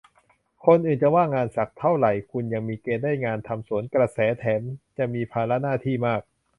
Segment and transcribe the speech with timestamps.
[0.65, 4.61] คนอื่นจะว่างงานสักเท่าไหร่คุณยังมีเกณฑ์ได้งานทำสวนกระแส แถม
[4.97, 6.21] จะมีภาระหน้าที่มาก